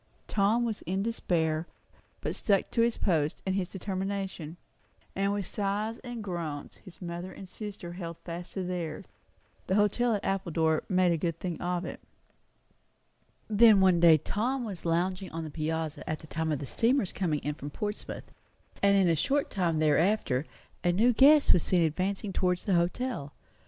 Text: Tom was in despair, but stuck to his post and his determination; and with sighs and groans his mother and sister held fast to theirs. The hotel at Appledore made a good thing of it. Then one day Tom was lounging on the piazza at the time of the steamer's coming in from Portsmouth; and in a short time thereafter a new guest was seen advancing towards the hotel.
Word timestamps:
Tom 0.27 0.65
was 0.65 0.81
in 0.87 1.03
despair, 1.03 1.67
but 2.21 2.35
stuck 2.35 2.71
to 2.71 2.81
his 2.81 2.97
post 2.97 3.43
and 3.45 3.53
his 3.53 3.69
determination; 3.69 4.57
and 5.15 5.31
with 5.31 5.45
sighs 5.45 5.99
and 5.99 6.23
groans 6.23 6.77
his 6.77 7.03
mother 7.03 7.31
and 7.31 7.47
sister 7.47 7.91
held 7.93 8.17
fast 8.25 8.55
to 8.55 8.63
theirs. 8.63 9.05
The 9.67 9.75
hotel 9.75 10.15
at 10.15 10.25
Appledore 10.25 10.81
made 10.89 11.11
a 11.11 11.17
good 11.17 11.39
thing 11.39 11.61
of 11.61 11.85
it. 11.85 11.99
Then 13.47 13.79
one 13.79 13.99
day 13.99 14.17
Tom 14.17 14.65
was 14.65 14.85
lounging 14.85 15.31
on 15.31 15.43
the 15.43 15.51
piazza 15.51 16.03
at 16.09 16.17
the 16.17 16.25
time 16.25 16.51
of 16.51 16.57
the 16.57 16.65
steamer's 16.65 17.11
coming 17.13 17.37
in 17.41 17.53
from 17.53 17.69
Portsmouth; 17.69 18.25
and 18.81 18.95
in 18.97 19.07
a 19.07 19.15
short 19.15 19.51
time 19.51 19.77
thereafter 19.77 20.47
a 20.83 20.91
new 20.91 21.13
guest 21.13 21.53
was 21.53 21.61
seen 21.61 21.83
advancing 21.83 22.33
towards 22.33 22.63
the 22.63 22.73
hotel. 22.73 23.33